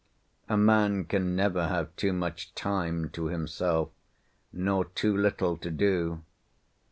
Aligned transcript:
A 0.49 0.57
man 0.57 1.05
can 1.05 1.35
never 1.35 1.67
have 1.67 1.95
too 1.95 2.11
much 2.11 2.55
Time 2.55 3.09
to 3.11 3.25
himself, 3.27 3.91
nor 4.51 4.85
too 4.85 5.15
little 5.15 5.57
to 5.57 5.69
do. 5.69 6.23